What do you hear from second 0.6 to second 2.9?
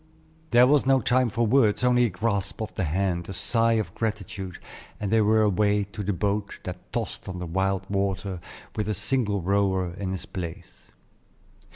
was no time for words, only a grasp of the